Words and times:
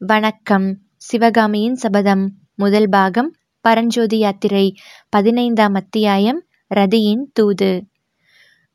வணக்கம். 0.00 0.78
சிவகாமியின் 0.96 1.74
சபதம் 1.74 2.32
முதல் 2.54 2.88
பாகம் 2.88 3.34
பரஞ்சோதி 3.60 4.18
யாத்திரை 4.18 4.74
பதினைந்தாம் 5.08 5.74
அத்தியாயம் 5.74 6.44
ரதியின் 6.74 7.22
தூது. 7.32 7.84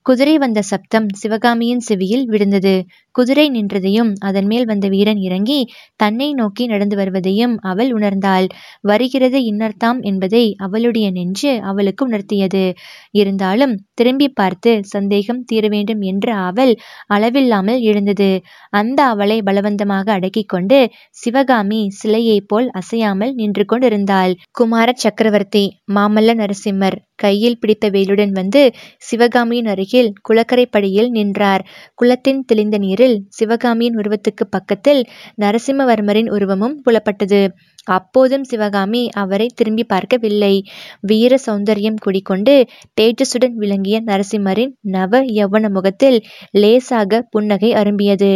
குதிரை 0.06 0.38
வந்த 0.38 0.62
சப்தம் 0.62 1.06
சிவகாமியின் 1.14 1.80
செவியில் 1.80 2.26
விழுந்தது. 2.26 2.74
குதிரை 3.16 3.46
நின்றதையும் 3.50 4.10
அதன் 4.20 4.48
மேல் 4.48 4.66
வந்த 4.66 4.86
வீரன் 4.88 5.18
இறங்கி 5.18 5.58
தன்னை 5.96 6.28
நோக்கி 6.34 6.64
நடந்து 6.66 6.96
வருவதையும் 6.96 7.54
அவள் 7.62 7.92
உணர்ந்தாள். 7.94 8.48
வருகிறது 8.82 9.40
இன்னர்தாம் 9.42 10.00
என்பதை 10.02 10.56
அவளுடைய 10.58 11.12
நெஞ்சு 11.12 11.62
அவளுக்கு 11.62 12.06
உணர்த்தியது. 12.08 12.64
இருந்தாலும் 13.12 13.76
திரும்பி 13.94 14.30
பார்த்து 14.30 14.74
சந்தேகம் 14.86 15.42
தீர 15.44 15.68
வேண்டும் 15.68 16.02
என்ற 16.02 16.36
அவள் 16.42 16.74
அளவில்லாமல் 17.08 17.82
எழுந்தது. 17.82 18.30
அந்த 18.70 19.00
அவளை 19.06 19.42
பலவந்தமாக 19.42 20.06
அடக்கி 20.12 20.44
கொண்டு 20.46 20.80
சிவகாமி 21.12 21.82
சிலையைப் 22.02 22.48
போல் 22.48 22.70
அசையாமல் 22.74 23.34
நின்று 23.34 23.66
கொண்டிருந்தாள். 23.66 24.36
குமார 24.52 24.90
சக்கரவர்த்தி 24.98 25.66
மாமல்ல 25.94 26.36
நரசிம்மர் 26.36 27.00
கையில் 27.26 27.60
பிடித்த 27.60 27.90
வேலுடன் 27.90 28.34
வந்து 28.40 28.62
சிவகாமியின் 29.10 29.66
அருகில் 29.66 30.10
குளக்கரைப்படியில் 30.30 31.10
நின்றார். 31.10 31.64
குளத்தின் 31.96 32.42
தெளிந்த 32.46 32.78
நீரில் 32.78 33.18
சிவகாமியின் 33.30 33.98
உருவத்துக்கு 33.98 34.46
பக்கத்தில் 34.50 35.02
நரசிம்மவர்மரின் 35.42 36.30
உருவமும் 36.30 36.76
புலப்பட்டது. 36.86 37.44
அப்போதும் 37.88 38.44
சிவகாமி 38.44 39.02
அவரை 39.22 39.48
திரும்பி 39.56 39.84
பார்க்கவில்லை. 39.84 40.54
வீர 41.02 41.40
சௌந்தரியம் 41.46 41.98
குடிக்கொண்டு 42.00 42.54
தேஜஸுடன் 43.02 43.56
விளங்கிய 43.56 43.98
நரசிம்மரின் 44.02 44.72
நவ 44.96 45.22
யவன 45.40 45.70
முகத்தில் 45.70 46.18
லேசாக 46.62 47.22
புன்னகை 47.30 47.72
அரும்பியது. 47.74 48.32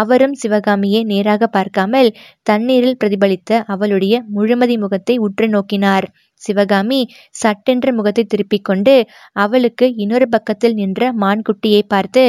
அவரும் 0.00 0.34
சிவகாமியை 0.34 1.02
நேராக 1.04 1.46
பார்க்காமல் 1.48 2.10
தண்ணீரில் 2.42 2.98
பிரதிபலித்த 3.00 3.60
அவளுடைய 3.66 4.14
முழுமதி 4.36 4.78
முகத்தை 4.78 5.16
உற்று 5.18 5.48
நோக்கினார். 5.48 6.08
சிவகாமி 6.48 7.00
சட்டென்ற 7.42 7.92
முகத்தை 7.92 8.24
திருப்பிக் 8.24 8.66
கொண்டு 8.68 8.94
அவளுக்கு 9.36 9.86
இன்னொரு 9.96 10.28
பக்கத்தில் 10.28 10.74
நின்ற 10.74 11.10
மான்குட்டியை 11.20 11.82
பார்த்து 11.86 12.24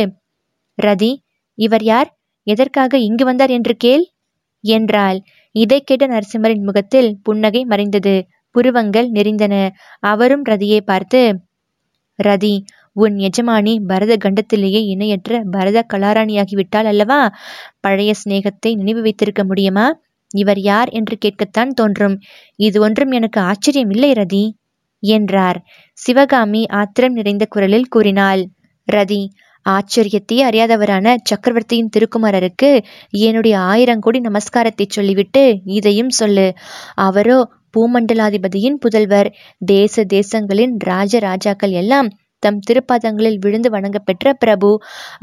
ரதி 0.78 1.12
இவர் 1.58 1.84
யார்? 1.84 2.10
எதற்காக 2.48 3.00
இங்கு 3.00 3.24
வந்தார் 3.26 3.52
என்று 3.52 3.74
கேள் 3.78 4.04
என்றாள். 4.64 5.18
இதை 5.56 5.80
கேட்ட 5.82 6.06
நரசிம்மரின் 6.08 6.68
முகத்தில் 6.68 7.10
புன்னகை 7.24 7.62
மறைந்தது. 7.66 8.16
புருவங்கள் 8.56 9.08
நெறிந்தன 9.10 9.56
அவரும் 10.04 10.44
ரதியை 10.44 10.80
பார்த்து 10.82 11.22
ரதி 12.20 12.56
உன் 12.96 13.18
எஜமானி 13.20 13.74
பரத 13.88 14.14
கண்டத்திலேயே 14.18 14.80
இணையற்ற 14.94 15.42
பரத 15.52 15.80
கலாராணியாகிவிட்டாள் 15.94 16.88
அல்லவா? 16.92 17.20
பழைய 17.80 18.12
சிநேகத்தை 18.22 18.72
நினைவு 18.76 19.02
வைத்திருக்க 19.02 19.44
முடியுமா? 19.44 19.86
இவர் 20.34 20.62
யார் 20.62 20.90
என்று 20.90 21.18
கேட்கத்தான் 21.18 21.72
தோன்றும். 21.74 22.16
இது 22.60 22.82
ஒன்றும் 22.82 23.12
எனக்கு 23.12 23.40
ஆச்சரியம் 23.42 23.90
இல்லை 23.90 24.12
ரதி 24.12 24.46
என்றார். 25.04 25.60
சிவகாமி 25.98 26.64
ஆத்திரம் 26.68 27.14
நிறைந்த 27.14 27.46
குரலில் 27.46 27.88
கூறினாள் 27.88 28.44
ரதி 28.88 29.22
ஆச்சரியத்தையே 29.66 30.44
அறியாதவரான 30.50 31.16
சக்கரவர்த்தியின் 31.24 31.92
திருக்குமாரருக்கு 31.98 32.70
என்னுடைய 33.20 33.60
ஆயிரம் 33.60 34.00
கோடி 34.00 34.20
நமஸ்காரத்தை 34.20 34.86
சொல்லிவிட்டு 34.88 35.44
இதையும் 35.64 36.10
சொல்லு. 36.10 36.48
அவரோ 36.96 37.38
பூமண்டலாதிபதியின் 37.78 38.80
புதல்வர். 38.86 39.30
தேச 39.66 40.04
தேசங்களின் 40.14 40.74
ராஜ 40.84 41.20
ராஜாக்கள் 41.20 41.72
எல்லாம் 41.72 42.10
தம் 42.44 42.60
திருப்பாதங்களில் 42.70 43.40
விழுந்து 43.40 43.70
வணங்கப்பெற்ற 43.70 44.34
பிரபு. 44.34 44.70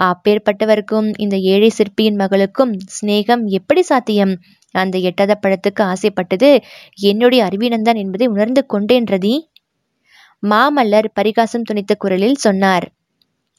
அப்பேற்பட்டவருக்கும் 0.02 1.08
இந்த 1.16 1.36
ஏழை 1.36 1.70
சிற்பியின் 1.70 2.14
மகளுக்கும் 2.14 2.72
சிநேகம் 2.96 3.44
எப்படி 3.44 3.82
சாத்தியம்? 3.82 4.34
அந்த 4.76 4.98
எட்டாத 4.98 5.32
பழத்துக்கு 5.42 5.82
ஆசைப்பட்டது 5.82 6.50
என்னுடைய 7.02 7.42
அறிவீனம்தான் 7.44 7.96
என்பதை 7.96 8.26
உணர்ந்து 8.26 8.64
கொண்டேன் 8.66 9.08
ரதி. 9.10 9.34
மாமல்லர் 10.42 11.08
பரிகாசம் 11.14 11.66
துணித்த 11.70 11.92
குரலில் 11.98 12.34
சொன்னார். 12.34 12.86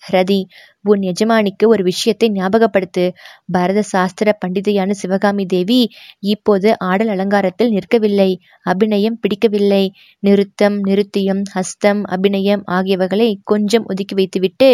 ரதி 0.03 0.39
உன் 0.81 1.01
எஜமானிக்கு 1.01 1.65
ஒரு 1.65 1.83
விஷயத்தை 1.83 2.27
ஞாபகப்படுத்து. 2.31 3.05
பரத 3.51 3.79
சாஸ்திர 3.81 4.37
பண்டிதையான 4.45 4.91
சிவகாமி 4.91 5.45
தேவி 5.45 5.79
இப்போது 6.25 6.69
ஆடல் 6.79 7.07
அலங்காரத்தில் 7.07 7.71
நிற்கவில்லை. 7.71 8.29
அபிநயம் 8.65 9.17
பிடிக்கவில்லை. 9.19 9.83
நிறுத்தம் 10.19 10.77
நிருத்தியம் 10.85 11.43
ஹஸ்தம் 11.55 12.03
அபிநயம் 12.07 12.63
ஆகியவைகளை 12.71 13.29
கொஞ்சம் 13.43 13.87
ஒதுக்கி 13.87 14.15
வைத்துவிட்டு 14.15 14.69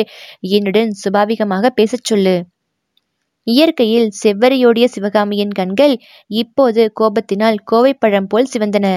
என்னுடன் 0.50 0.92
சுபாவிகமாக 1.04 1.72
பேசச் 1.76 2.04
சொல்லு. 2.04 2.36
இயற்கையில் 3.48 4.10
செவ்வரியோடிய 4.24 4.86
சிவகாமியின் 4.86 5.52
கண்கள் 5.52 5.96
இப்போது 6.28 6.92
கோபத்தினால் 7.00 7.58
கோவைப்பழம் 7.72 8.30
போல் 8.30 8.52
சிவந்தன. 8.54 8.88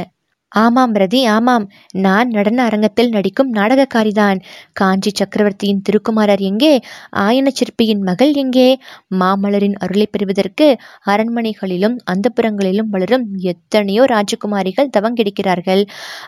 ஆமாம் 0.52 0.94
ரதி 0.94 1.26
ஆமாம். 1.26 1.64
நான் 1.92 2.28
நடன 2.28 2.64
அரங்கத்தில் 2.64 3.08
நடிக்கும் 3.08 3.52
நாடகக்காரிதான். 3.52 4.38
காஞ்சி 4.72 5.10
சக்கரவர்த்தியின் 5.14 5.82
திருக்குமாரர் 5.82 6.40
எங்கே? 6.40 6.72
ஆயன 7.16 7.48
சிற்பியின் 7.52 8.02
மகள் 8.02 8.32
எங்கே? 8.32 8.68
மாமலரின் 9.14 9.76
அருளை 9.78 10.06
பெறுவதற்கு 10.06 10.68
அரண்மனைகளிலும் 11.06 11.96
அந்தப்புறங்களிலும் 12.12 12.90
வளரும் 12.90 13.26
எத்தனையோ 13.44 14.04
ராஜகுமாரிகள் 14.04 14.94
தவங்கிடிக்கிறார்கள். 14.98 15.82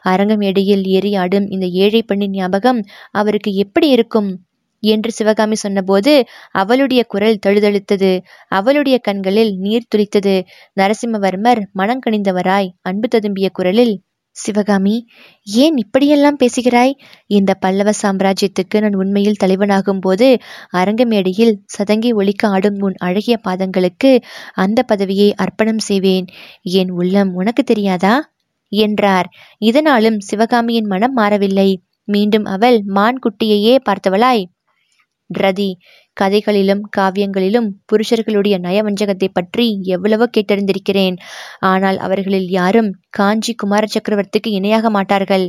அரங்கமேடையில் 0.04 0.84
ஏறி 0.88 1.14
ஆடும் 1.14 1.48
இந்த 1.50 1.66
ஏழை 1.66 2.02
பெண்ணின் 2.02 2.30
ஞாபகம் 2.30 2.82
அவருக்கு 3.12 3.54
எப்படி 3.54 3.88
இருக்கும்? 3.88 4.30
என்று 4.80 5.12
சிவகாமி 5.12 5.54
சொன்னபோது 5.54 6.24
அவளுடைய 6.50 7.04
குரல் 7.04 7.38
தழுதழுத்தது. 7.46 8.20
அவளுடைய 8.48 8.98
கண்களில் 8.98 9.56
நீர் 9.58 9.90
துளித்தது. 9.94 10.44
நரசிம்மவர்மர் 10.80 11.62
மனங்கணிந்தவராய் 11.78 12.68
அன்பு 12.80 13.18
ததும்பிய 13.18 13.48
குரலில் 13.52 14.02
சிவகாமி 14.30 15.06
ஏன் 15.42 15.76
இப்படியெல்லாம் 15.76 16.36
பேசுகிறாய்? 16.36 16.96
இந்த 17.26 17.54
பல்லவ 17.54 17.90
சாம்ராஜ்யத்துக்கு 18.02 18.80
நான் 18.80 18.94
உண்மையில் 18.94 19.40
தலைவனாகும் 19.44 20.00
போது 20.00 20.38
அரங்கமேடையில் 20.72 21.54
சதங்கி 21.66 22.12
ஒழிக்க 22.12 22.48
ஆடும் 22.48 22.78
உன் 22.78 22.94
அழகிய 22.98 23.40
பாதங்களுக்கு 23.48 24.20
அந்த 24.54 24.82
பதவியை 24.82 25.34
அர்ப்பணம் 25.34 25.78
செய்வேன். 25.78 26.26
என் 26.62 26.90
உள்ளம் 26.90 27.34
உனக்கு 27.34 27.64
தெரியாதா? 27.64 28.32
என்றார். 28.68 29.28
இதனாலும் 29.58 30.20
சிவகாமியின் 30.20 30.86
மனம் 30.86 31.12
மாறவில்லை. 31.12 31.82
மீண்டும் 32.04 32.44
அவள் 32.44 32.82
மான் 32.86 33.18
குட்டியையே 33.18 33.78
பார்த்தவளாய் 33.84 34.44
ரதி. 35.30 35.70
கதைகளிலும் 36.12 36.82
காவியங்களிலும் 36.96 37.68
புருஷர்களுடைய 37.92 38.54
நயவஞ்சகத்தை 38.58 39.28
பற்றி 39.32 39.66
எவ்வளவோ 39.82 40.26
கேட்டறிந்திருக்கிறேன். 40.36 41.16
ஆனால் 41.58 41.96
அவர்களில் 41.96 42.48
யாரும் 42.50 42.90
காஞ்சி 43.08 43.54
குமார 43.54 43.86
சக்கரவர்த்திக்கு 43.86 44.52
இணையாக 44.52 44.90
மாட்டார்கள். 44.90 45.46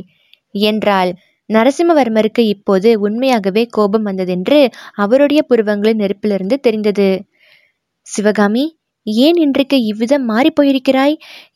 என்றாள். 0.54 1.12
நரசிம்மவர்மருக்கு 1.50 2.42
இப்போது 2.46 3.00
உண்மையாகவே 3.00 3.62
கோபம் 3.70 4.02
வந்ததென்று 4.02 4.58
அவருடைய 4.94 5.42
புருவங்களின் 5.42 6.00
நெருப்பிலிருந்து 6.00 6.56
தெரிந்தது. 6.60 7.08
சிவகாமி 8.06 8.64
ஏன் 9.18 9.36
இன்றைக்கு 9.36 9.76
இவ்விதம் 9.84 10.24
மாறி 10.24 10.50
போயிருக்கிறாய்? 10.50 11.14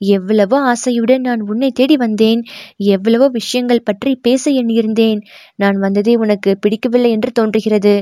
எவ்வளவோ 0.09 0.56
ஆசையுடன் 0.70 1.25
நான் 1.28 1.42
உன்னை 1.42 1.70
தேடி 1.72 1.97
வந்தேன். 1.97 2.41
எவ்வளவோ 2.94 3.26
விஷயங்கள் 3.31 3.84
பற்றி 3.84 4.12
பேச 4.20 4.53
எண்ணியிருந்தேன். 4.60 5.20
நான் 5.56 5.78
வந்ததே 5.78 6.14
உனக்கு 6.16 6.53
பிடிக்கவில்லை 6.60 7.10
என்று 7.10 7.32
தோன்றுகிறது. 7.32 7.94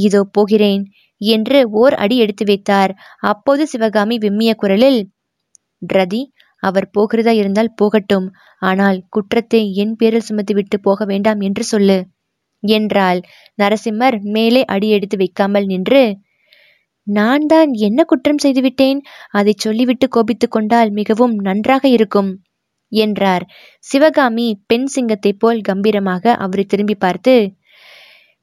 இதோ 0.00 0.22
போகிறேன் 0.32 0.84
என்று 1.20 1.58
ஓர் 1.82 1.94
அடி 1.94 2.16
எடுத்து 2.18 2.44
வைத்தார். 2.44 2.92
அப்போது 3.22 3.64
சிவகாமி 3.66 4.18
விம்மிய 4.18 4.52
குரலில் 4.54 5.00
ரதி 5.82 6.22
அவர் 6.62 6.86
போகிறதா 6.90 7.32
இருந்தால் 7.32 7.74
போகட்டும். 7.74 8.26
ஆனால் 8.62 8.98
குற்றத்தை 9.08 9.62
என் 9.76 9.96
பேரில் 9.96 10.28
சுமத்திவிட்டு 10.28 10.76
போக 10.80 11.04
வேண்டாம் 11.04 11.40
என்று 11.40 11.64
சொல்லு 11.64 11.98
என்றாள். 12.62 13.20
நரசிம்மர் 13.58 14.16
மேலே 14.36 14.62
அடி 14.66 14.88
எடுத்து 14.90 15.16
வைக்காமல் 15.16 15.66
நின்று 15.66 16.02
நான் 17.06 17.44
தான் 17.46 17.70
என்ன 17.78 18.00
குற்றம் 18.04 18.38
செய்துவிட்டேன்? 18.38 19.00
அதை 19.30 19.52
சொல்லிவிட்டு 19.56 20.06
கோபித்து 20.08 20.46
கொண்டால் 20.48 20.90
மிகவும் 20.90 21.34
நன்றாக 21.38 21.84
இருக்கும் 21.88 22.30
என்றார். 22.92 23.44
சிவகாமி 23.84 24.46
பெண் 24.66 24.86
சிங்கத்தைப் 24.86 25.38
போல் 25.38 25.60
கம்பீரமாக 25.60 26.34
அவரை 26.36 26.64
திரும்பி 26.64 26.96
பார்த்து 26.96 27.34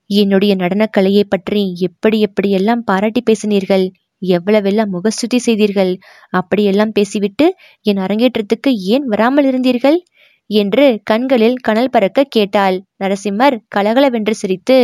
என்னுடைய 0.09 0.53
நடனக்கலையை 0.55 1.23
பற்றி 1.23 1.61
எப்படி 1.79 2.17
எப்படியெல்லாம் 2.25 2.81
பாராட்டி 2.81 3.21
பேசினீர்கள்? 3.21 3.85
எவ்வளவெல்லாம் 4.21 4.91
முகஸ்துதி 4.91 5.39
செய்தீர்கள்? 5.39 5.93
அப்படியெல்லாம் 6.29 6.91
பேசிவிட்டு 6.91 7.45
என் 7.85 7.97
அரங்கேற்றத்துக்கு 7.97 8.71
ஏன் 8.87 9.05
வராமல் 9.05 9.47
இருந்தீர்கள்? 9.51 9.97
என்று 10.49 10.85
கண்களில் 11.03 11.57
கனல் 11.57 11.89
பறக்க 11.89 12.29
கேட்டாள். 12.29 12.77
நரசிம்மர் 12.97 13.55
கலகலவென்று 13.67 14.33
சிரித்து 14.33 14.77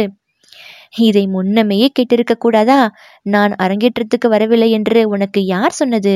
இதை 0.93 1.23
முன்னமேயே 1.27 1.87
கேட்டிருக்க 1.91 2.33
கூடாதா? 2.37 2.77
நான் 3.25 3.53
அரங்கேற்றத்துக்கு 3.55 4.27
வரவில்லை 4.27 4.71
என்று 4.71 5.07
உனக்கு 5.09 5.39
யார் 5.45 5.71
சொன்னது? 5.71 6.13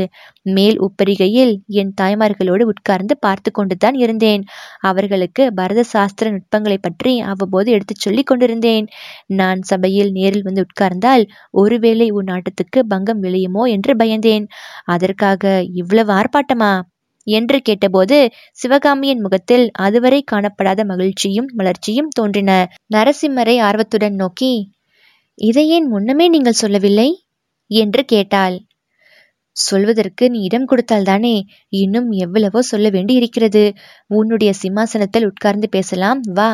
மேல் 0.50 0.78
உப்பரிகையில் 0.80 1.54
என் 1.74 1.92
தாய்மார்களோடு 2.02 2.64
உட்கார்ந்து 2.64 3.18
பார்த்து 3.18 3.52
கொண்டுதான் 3.52 3.94
இருந்தேன். 3.96 4.44
அவர்களுக்கு 4.82 5.46
பரத 5.54 5.84
சாஸ்திர 5.84 6.32
நுட்பங்களை 6.32 6.78
பற்றி 6.78 7.20
அவ்வப்போது 7.24 7.72
எடுத்துச் 7.72 8.00
சொல்லிக் 8.00 8.28
கொண்டிருந்தேன். 8.28 8.88
நான் 9.34 9.62
சபையில் 9.64 10.12
நேரில் 10.12 10.44
வந்து 10.44 10.66
உட்கார்ந்தால் 10.66 11.26
ஒருவேளை 11.56 12.10
உன் 12.12 12.32
ஆட்டத்துக்கு 12.34 12.82
பங்கம் 12.88 13.24
விளையுமோ 13.24 13.66
என்று 13.70 13.94
பயந்தேன். 13.96 14.48
அதற்காக 14.88 15.44
இவ்வளவு 15.74 16.14
ஆர்ப்பாட்டமா? 16.14 16.74
என்று 17.28 17.58
கேட்டபோது 17.62 18.18
சிவகாமியின் 18.60 19.22
முகத்தில் 19.22 19.66
அதுவரை 19.80 20.20
காணப்படாத 20.32 20.82
மகிழ்ச்சியும் 20.84 21.50
வளர்ச்சியும் 21.54 22.12
தோன்றின. 22.16 22.52
நரசிம்மரை 22.96 23.56
ஆர்வத்துடன் 23.62 24.16
நோக்கி 24.16 24.54
இதை 25.38 25.66
ஏன் 25.70 25.88
முன்னமே 25.88 26.26
நீங்கள் 26.28 26.62
சொல்லவில்லை? 26.62 27.10
என்று 27.72 28.02
கேட்டாள். 28.06 28.56
சொல்வதற்கு 29.56 30.24
நீ 30.30 30.40
இடம் 30.42 30.68
கொடுத்தால்தானே 30.70 31.34
இன்னும் 31.74 32.10
எவ்வளவோ 32.18 32.60
சொல்ல 32.64 32.88
வேண்டி 32.90 33.14
இருக்கிறது 33.14 33.64
உன்னுடைய 34.10 34.52
சிம்மாசனத்தில் 34.54 35.28
உட்கார்ந்து 35.28 35.68
பேசலாம் 35.70 36.22
வா 36.34 36.52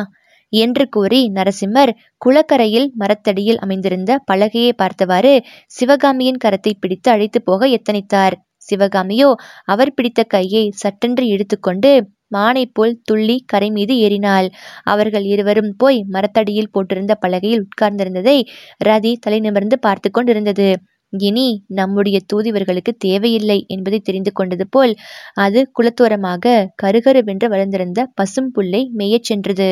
என்று 0.52 0.84
கூறி 0.88 1.20
நரசிம்மர் 1.30 1.92
குளக்கரையில் 2.22 2.88
மரத்தடியில் 2.96 3.58
அமைந்திருந்த 3.58 4.12
பலகையை 4.30 4.72
பார்த்தவாறு 4.72 5.32
சிவகாமியின் 5.72 6.40
கரத்தை 6.44 6.72
பிடித்து 6.74 7.08
அழைத்து 7.10 7.40
போக 7.42 7.68
எத்தனித்தார். 7.68 8.36
சிவகாமியோ 8.70 9.30
அவர் 9.64 9.94
பிடித்த 9.94 10.20
கையை 10.26 10.64
சட்டென்று 10.82 11.24
இழுத்துக்கொண்டு 11.26 11.92
மானை 12.34 12.64
போல் 12.72 12.94
துள்ளி 13.02 13.36
கரை 13.46 13.68
மீது 13.70 13.94
ஏறினாள். 13.98 14.48
அவர்கள் 14.84 15.24
இருவரும் 15.24 15.72
போய் 15.76 15.98
மரத்தடியில் 16.08 16.72
போட்டிருந்த 16.74 17.14
பலகையில் 17.20 17.64
உட்கார்ந்திருந்ததை 17.64 18.36
ரதி 18.84 19.12
தலை 19.16 19.40
நிமிர்ந்து 19.40 19.78
பார்த்து 19.78 20.10
கொண்டிருந்தது. 20.10 20.68
இனி 21.12 21.46
நம்முடைய 21.74 22.16
தூதிவர்களுக்கு 22.32 22.92
தேவையில்லை 22.98 23.56
என்பதை 23.66 23.98
தெரிந்து 24.00 24.32
கொண்டது 24.32 24.64
போல் 24.68 24.92
அது 25.36 25.60
குளத்தோரமாக 25.72 26.52
கருகருவென்று 26.82 27.46
வளர்ந்திருந்த 27.48 28.00
பசும் 28.14 28.50
புல்லை 28.50 28.82
மேயச் 28.92 29.28
சென்றது. 29.30 29.70